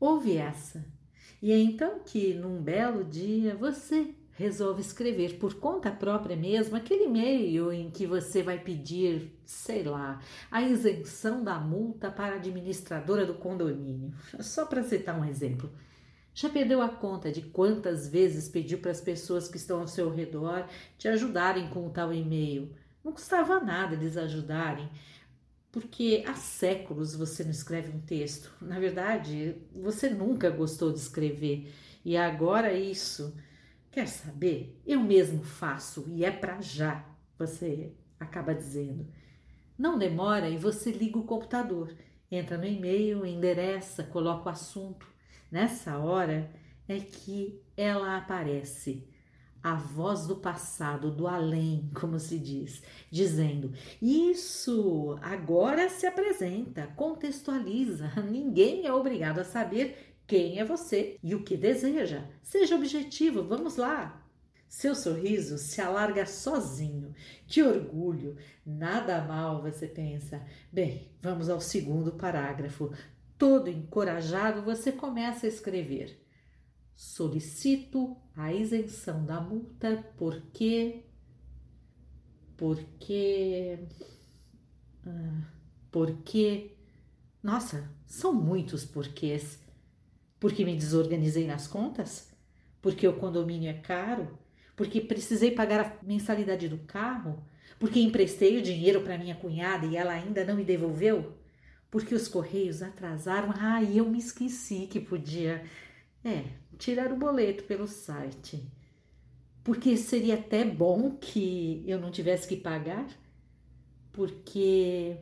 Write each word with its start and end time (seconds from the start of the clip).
Ouve 0.00 0.38
essa. 0.38 0.82
E 1.42 1.52
é 1.52 1.58
então 1.58 2.00
que, 2.00 2.32
num 2.32 2.62
belo 2.62 3.04
dia, 3.04 3.54
você 3.54 4.14
resolve 4.32 4.80
escrever 4.80 5.38
por 5.38 5.52
conta 5.56 5.90
própria 5.90 6.34
mesmo 6.34 6.74
aquele 6.74 7.04
e-mail 7.04 7.70
em 7.70 7.90
que 7.90 8.06
você 8.06 8.42
vai 8.42 8.58
pedir, 8.58 9.38
sei 9.44 9.82
lá, 9.82 10.18
a 10.50 10.62
isenção 10.62 11.44
da 11.44 11.60
multa 11.60 12.10
para 12.10 12.32
a 12.32 12.36
administradora 12.36 13.26
do 13.26 13.34
condomínio. 13.34 14.14
Só 14.40 14.64
para 14.64 14.82
citar 14.82 15.20
um 15.20 15.26
exemplo. 15.26 15.70
Já 16.32 16.48
perdeu 16.48 16.80
a 16.80 16.88
conta 16.88 17.30
de 17.30 17.42
quantas 17.42 18.08
vezes 18.08 18.48
pediu 18.48 18.78
para 18.78 18.92
as 18.92 19.00
pessoas 19.02 19.46
que 19.46 19.58
estão 19.58 19.80
ao 19.80 19.86
seu 19.86 20.08
redor 20.10 20.66
te 20.96 21.06
ajudarem 21.08 21.68
com 21.68 21.86
o 21.86 21.90
tal 21.90 22.10
e-mail? 22.10 22.74
Não 23.04 23.12
custava 23.12 23.60
nada 23.60 23.94
eles 23.94 24.16
ajudarem, 24.16 24.88
porque 25.72 26.24
há 26.26 26.34
séculos 26.34 27.14
você 27.14 27.44
não 27.44 27.50
escreve 27.50 27.90
um 27.90 28.00
texto. 28.00 28.52
Na 28.60 28.78
verdade, 28.78 29.56
você 29.74 30.10
nunca 30.10 30.50
gostou 30.50 30.92
de 30.92 30.98
escrever 30.98 31.72
e 32.04 32.16
agora 32.16 32.72
isso 32.72 33.34
Quer 33.90 34.06
saber? 34.06 34.80
Eu 34.86 35.00
mesmo 35.00 35.42
faço 35.42 36.04
e 36.08 36.24
é 36.24 36.30
para 36.30 36.60
já, 36.60 37.04
você 37.36 37.92
acaba 38.20 38.54
dizendo. 38.54 39.04
Não 39.76 39.98
demora 39.98 40.48
e 40.48 40.56
você 40.56 40.92
liga 40.92 41.18
o 41.18 41.24
computador, 41.24 41.92
entra 42.30 42.56
no 42.56 42.66
e-mail, 42.66 43.26
endereça, 43.26 44.04
coloca 44.04 44.46
o 44.46 44.52
assunto. 44.52 45.08
Nessa 45.50 45.98
hora 45.98 46.48
é 46.86 47.00
que 47.00 47.60
ela 47.76 48.16
aparece, 48.16 49.08
a 49.62 49.74
voz 49.74 50.26
do 50.26 50.36
passado, 50.36 51.10
do 51.10 51.26
além, 51.26 51.90
como 51.94 52.18
se 52.18 52.38
diz, 52.38 52.82
dizendo: 53.10 53.72
Isso 54.00 55.18
agora 55.22 55.88
se 55.88 56.06
apresenta, 56.06 56.86
contextualiza. 56.96 58.12
Ninguém 58.28 58.86
é 58.86 58.92
obrigado 58.92 59.40
a 59.40 59.44
saber 59.44 60.14
quem 60.26 60.58
é 60.58 60.64
você 60.64 61.18
e 61.22 61.34
o 61.34 61.42
que 61.42 61.56
deseja. 61.56 62.24
Seja 62.42 62.76
objetivo, 62.76 63.42
vamos 63.42 63.76
lá. 63.76 64.24
Seu 64.68 64.94
sorriso 64.94 65.58
se 65.58 65.80
alarga 65.80 66.24
sozinho. 66.24 67.12
Que 67.48 67.60
orgulho! 67.60 68.36
Nada 68.64 69.20
mal, 69.22 69.60
você 69.60 69.88
pensa. 69.88 70.40
Bem, 70.72 71.10
vamos 71.20 71.50
ao 71.50 71.60
segundo 71.60 72.12
parágrafo. 72.12 72.92
Todo 73.36 73.68
encorajado, 73.68 74.62
você 74.62 74.92
começa 74.92 75.46
a 75.46 75.48
escrever. 75.48 76.16
Solicito 77.02 78.14
a 78.36 78.52
isenção 78.52 79.24
da 79.24 79.40
multa 79.40 80.04
porque. 80.18 81.02
Porque. 82.58 83.78
Ah, 85.06 85.48
porque. 85.90 86.76
Nossa, 87.42 87.90
são 88.04 88.34
muitos 88.34 88.84
porquês. 88.84 89.58
Porque 90.38 90.62
me 90.62 90.76
desorganizei 90.76 91.46
nas 91.46 91.66
contas? 91.66 92.30
Porque 92.82 93.08
o 93.08 93.16
condomínio 93.16 93.70
é 93.70 93.80
caro? 93.80 94.38
Porque 94.76 95.00
precisei 95.00 95.52
pagar 95.52 95.80
a 95.80 96.04
mensalidade 96.06 96.68
do 96.68 96.80
carro? 96.80 97.42
Porque 97.78 97.98
emprestei 97.98 98.58
o 98.58 98.62
dinheiro 98.62 99.00
para 99.00 99.16
minha 99.16 99.36
cunhada 99.36 99.86
e 99.86 99.96
ela 99.96 100.12
ainda 100.12 100.44
não 100.44 100.54
me 100.54 100.64
devolveu? 100.64 101.34
Porque 101.90 102.14
os 102.14 102.28
correios 102.28 102.82
atrasaram? 102.82 103.54
Ah, 103.56 103.82
e 103.82 103.96
eu 103.96 104.04
me 104.04 104.18
esqueci 104.18 104.86
que 104.86 105.00
podia. 105.00 105.64
É, 106.24 106.44
tirar 106.78 107.12
o 107.12 107.16
boleto 107.16 107.64
pelo 107.64 107.86
site. 107.86 108.62
Porque 109.62 109.96
seria 109.96 110.34
até 110.34 110.64
bom 110.64 111.16
que 111.16 111.84
eu 111.86 112.00
não 112.00 112.10
tivesse 112.10 112.48
que 112.48 112.56
pagar? 112.56 113.06
Porque 114.12 115.18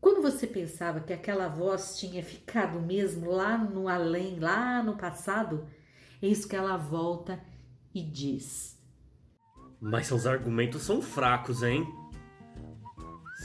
quando 0.00 0.20
você 0.22 0.46
pensava 0.46 1.00
que 1.00 1.12
aquela 1.12 1.48
voz 1.48 1.96
tinha 1.96 2.22
ficado 2.22 2.80
mesmo 2.80 3.30
lá 3.30 3.56
no 3.56 3.88
além, 3.88 4.38
lá 4.38 4.82
no 4.82 4.96
passado, 4.96 5.66
eis 6.20 6.44
que 6.44 6.56
ela 6.56 6.76
volta 6.76 7.40
e 7.94 8.02
diz: 8.02 8.78
Mas 9.80 10.06
seus 10.06 10.26
argumentos 10.26 10.82
são 10.82 11.00
fracos, 11.00 11.62
hein? 11.62 11.86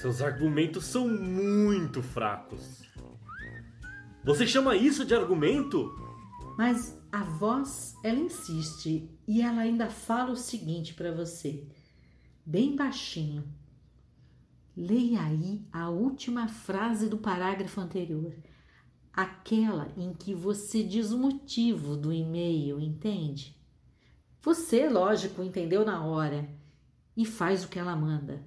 Seus 0.02 0.22
argumentos 0.22 0.86
são 0.86 1.08
muito 1.08 2.04
fracos. 2.04 2.84
Você 4.24 4.46
chama 4.46 4.76
isso 4.76 5.06
de 5.06 5.16
argumento? 5.16 6.07
Mas 6.58 7.00
a 7.12 7.24
voz, 7.24 7.96
ela 8.04 8.20
insiste 8.20 9.08
e 9.28 9.42
ela 9.44 9.62
ainda 9.62 9.92
fala 9.92 10.32
o 10.32 10.36
seguinte 10.36 10.96
para 10.96 11.12
você, 11.12 11.68
bem 12.44 12.76
baixinho. 12.76 13.44
Leia 14.76 15.22
aí 15.22 15.68
a 15.72 15.90
última 15.90 16.48
frase 16.48 17.08
do 17.08 17.20
parágrafo 17.20 17.80
anterior, 17.80 18.36
aquela 19.14 19.92
em 19.96 20.14
que 20.14 20.34
você 20.34 20.84
diz 20.84 21.12
o 21.12 21.20
motivo 21.20 21.96
do 21.96 22.12
e-mail, 22.12 22.80
entende? 22.80 23.56
Você, 24.42 24.90
lógico, 24.90 25.44
entendeu 25.44 25.86
na 25.86 26.04
hora 26.04 26.50
e 27.16 27.24
faz 27.24 27.64
o 27.64 27.70
que 27.70 27.78
ela 27.78 27.96
manda. 27.96 28.44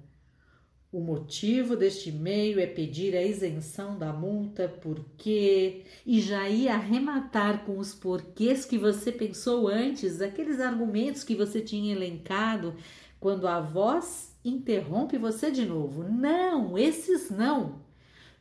O 0.91 0.99
motivo 0.99 1.77
deste 1.77 2.09
e-mail 2.09 2.59
é 2.59 2.67
pedir 2.67 3.15
a 3.15 3.23
isenção 3.23 3.97
da 3.97 4.11
multa 4.11 4.67
porque. 4.81 5.85
E 6.05 6.19
já 6.19 6.49
ia 6.49 6.73
arrematar 6.73 7.63
com 7.63 7.77
os 7.77 7.93
porquês 7.93 8.65
que 8.65 8.77
você 8.77 9.09
pensou 9.09 9.69
antes, 9.69 10.21
aqueles 10.21 10.59
argumentos 10.59 11.23
que 11.23 11.33
você 11.33 11.61
tinha 11.61 11.95
elencado, 11.95 12.75
quando 13.21 13.47
a 13.47 13.61
voz 13.61 14.35
interrompe 14.43 15.17
você 15.17 15.49
de 15.49 15.65
novo. 15.65 16.03
Não, 16.03 16.77
esses 16.77 17.29
não. 17.29 17.81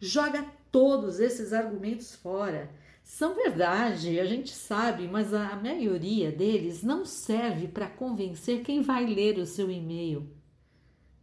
Joga 0.00 0.44
todos 0.72 1.20
esses 1.20 1.52
argumentos 1.52 2.16
fora. 2.16 2.68
São 3.04 3.36
verdade, 3.36 4.18
a 4.18 4.24
gente 4.24 4.50
sabe, 4.50 5.06
mas 5.06 5.32
a 5.32 5.54
maioria 5.54 6.32
deles 6.32 6.82
não 6.82 7.04
serve 7.04 7.68
para 7.68 7.88
convencer 7.88 8.62
quem 8.62 8.82
vai 8.82 9.06
ler 9.06 9.38
o 9.38 9.46
seu 9.46 9.70
e-mail. 9.70 10.39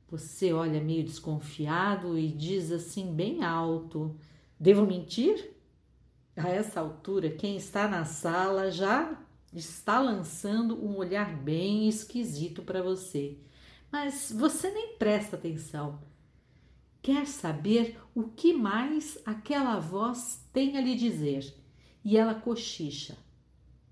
Você 0.10 0.54
olha 0.54 0.82
meio 0.82 1.04
desconfiado 1.04 2.18
e 2.18 2.32
diz 2.32 2.72
assim, 2.72 3.14
bem 3.14 3.44
alto: 3.44 4.16
Devo 4.60 4.86
mentir? 4.86 5.54
A 6.36 6.50
essa 6.50 6.80
altura, 6.80 7.32
quem 7.32 7.58
está 7.58 7.88
na 7.88 8.06
sala 8.06 8.72
já 8.72 9.20
está 9.52 10.00
lançando 10.00 10.76
um 10.84 10.96
olhar 10.96 11.36
bem 11.36 11.90
esquisito 11.90 12.62
para 12.62 12.82
você 12.82 13.38
mas 13.92 14.32
você 14.32 14.70
nem 14.70 14.96
presta 14.98 15.36
atenção. 15.36 16.00
Quer 17.02 17.26
saber 17.26 18.00
o 18.14 18.24
que 18.24 18.54
mais 18.54 19.18
aquela 19.26 19.80
voz 19.80 20.46
tem 20.52 20.78
a 20.78 20.82
lhe 20.82 20.96
dizer 20.96 21.54
e 22.04 22.18
ela 22.18 22.36
cochicha. 22.36 23.18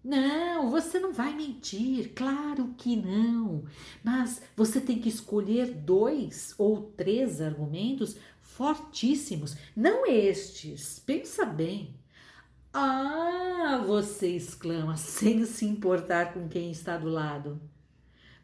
Não, 0.05 0.69
você 0.69 0.99
não 0.99 1.11
vai 1.11 1.33
mentir, 1.35 2.13
claro 2.13 2.75
que 2.77 2.95
não. 2.95 3.65
Mas 4.03 4.39
você 4.55 4.79
tem 4.79 4.99
que 4.99 5.09
escolher 5.09 5.73
dois 5.73 6.53
ou 6.59 6.83
três 6.95 7.41
argumentos 7.41 8.15
fortíssimos, 8.39 9.57
não 9.75 10.05
estes. 10.05 10.99
Pensa 10.99 11.43
bem. 11.43 11.95
Ah, 12.71 13.83
você 13.87 14.27
exclama, 14.35 14.95
sem 14.97 15.43
se 15.45 15.65
importar 15.65 16.33
com 16.33 16.47
quem 16.47 16.69
está 16.69 16.97
do 16.97 17.09
lado 17.09 17.59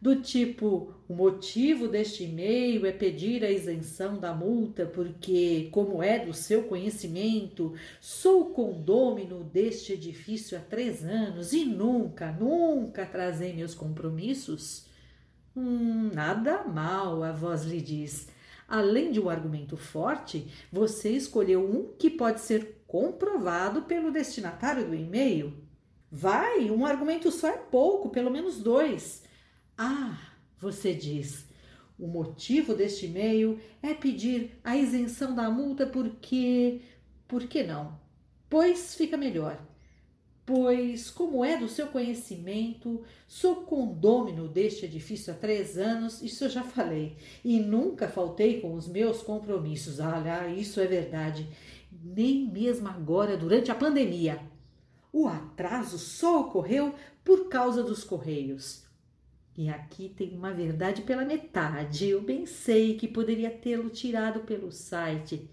do 0.01 0.15
tipo: 0.15 0.93
o 1.07 1.13
motivo 1.13 1.87
deste 1.87 2.23
e-mail 2.23 2.85
é 2.85 2.91
pedir 2.91 3.43
a 3.43 3.51
isenção 3.51 4.17
da 4.19 4.33
multa 4.33 4.85
porque, 4.85 5.69
como 5.71 6.01
é 6.01 6.25
do 6.25 6.33
seu 6.33 6.63
conhecimento, 6.63 7.75
sou 7.99 8.49
condômino 8.49 9.43
deste 9.43 9.93
edifício 9.93 10.57
há 10.57 10.61
três 10.61 11.05
anos 11.05 11.53
e 11.53 11.63
nunca, 11.63 12.31
nunca 12.31 13.05
trazei 13.05 13.53
meus 13.53 13.75
compromissos? 13.75 14.87
Hum, 15.55 16.09
nada 16.13 16.63
mal, 16.63 17.23
a 17.23 17.31
voz 17.31 17.63
lhe 17.65 17.81
diz. 17.81 18.27
Além 18.67 19.11
de 19.11 19.19
um 19.19 19.29
argumento 19.29 19.75
forte, 19.75 20.47
você 20.71 21.09
escolheu 21.09 21.61
um 21.61 21.93
que 21.97 22.09
pode 22.09 22.39
ser 22.39 22.83
comprovado 22.87 23.81
pelo 23.83 24.11
destinatário 24.11 24.87
do 24.87 24.95
e-mail. 24.95 25.53
Vai, 26.09 26.71
um 26.71 26.85
argumento 26.85 27.29
só 27.31 27.49
é 27.49 27.57
pouco, 27.57 28.09
pelo 28.09 28.31
menos 28.31 28.59
dois. 28.59 29.20
Ah, 29.83 30.15
você 30.59 30.93
diz, 30.93 31.43
o 31.97 32.05
motivo 32.05 32.75
deste 32.75 33.07
e-mail 33.07 33.59
é 33.81 33.95
pedir 33.95 34.51
a 34.63 34.77
isenção 34.77 35.33
da 35.33 35.49
multa 35.49 35.87
porque. 35.87 36.81
Por 37.27 37.47
que 37.47 37.63
não? 37.63 37.99
Pois 38.47 38.93
fica 38.93 39.17
melhor. 39.17 39.59
Pois, 40.45 41.09
como 41.09 41.43
é 41.43 41.57
do 41.57 41.67
seu 41.67 41.87
conhecimento, 41.87 43.03
sou 43.27 43.63
condômino 43.63 44.47
deste 44.47 44.85
edifício 44.85 45.33
há 45.33 45.35
três 45.35 45.79
anos, 45.79 46.21
isso 46.21 46.43
eu 46.43 46.49
já 46.51 46.61
falei, 46.61 47.17
e 47.43 47.59
nunca 47.59 48.07
faltei 48.07 48.61
com 48.61 48.75
os 48.75 48.87
meus 48.87 49.23
compromissos. 49.23 49.99
Ah, 49.99 50.47
isso 50.47 50.79
é 50.79 50.85
verdade. 50.85 51.47
Nem 51.91 52.47
mesmo 52.47 52.87
agora, 52.87 53.35
durante 53.35 53.71
a 53.71 53.75
pandemia. 53.75 54.43
O 55.11 55.27
atraso 55.27 55.97
só 55.97 56.41
ocorreu 56.41 56.93
por 57.23 57.49
causa 57.49 57.81
dos 57.81 58.03
correios. 58.03 58.90
E 59.61 59.69
aqui 59.69 60.09
tem 60.09 60.35
uma 60.35 60.51
verdade 60.51 61.03
pela 61.03 61.23
metade. 61.23 62.07
Eu 62.09 62.19
bem 62.23 62.47
sei 62.47 62.97
que 62.97 63.07
poderia 63.07 63.51
tê-lo 63.51 63.91
tirado 63.91 64.39
pelo 64.39 64.71
site. 64.71 65.47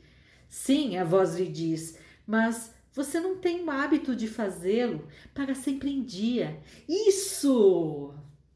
Sim, 0.49 0.97
a 0.97 1.05
voz 1.05 1.37
lhe 1.37 1.47
diz, 1.47 1.99
mas 2.27 2.75
Você 2.93 3.21
não 3.21 3.37
tem 3.37 3.63
o 3.63 3.71
hábito 3.71 4.17
de 4.17 4.27
fazê-lo. 4.27 5.07
Paga 5.35 5.55
sempre 5.55 5.91
em 5.91 6.03
dia. 6.03 6.61
Isso! 6.89 8.15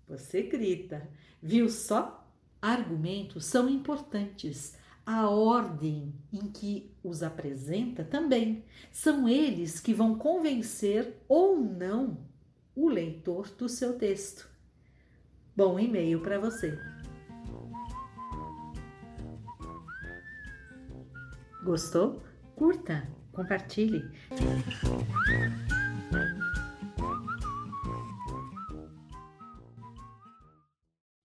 Você 0.09 0.43
grita. 0.43 1.09
Viu 1.41 1.69
só? 1.69 2.27
Argumentos 2.61 3.45
são 3.45 3.69
importantes. 3.69 4.75
A 5.05 5.29
ordem 5.29 6.15
em 6.33 6.51
que 6.51 6.91
os 7.05 7.23
apresenta 7.23 8.05
também. 8.05 8.65
São 8.91 9.29
eles 9.29 9.79
que 9.81 9.93
vão 9.93 10.17
convencer 10.17 11.15
ou 11.29 11.57
não 11.57 12.19
o 12.75 12.89
leitor 12.89 13.49
do 13.51 13.69
seu 13.69 13.99
texto. 13.99 14.52
Bom 15.55 15.79
e-mail 15.79 16.21
para 16.21 16.39
você. 16.39 16.79
Gostou? 21.63 22.23
Curta, 22.57 23.07
compartilhe. 23.33 24.11